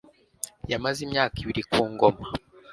[0.71, 2.25] yamaze imyaka ibiri ku ngoma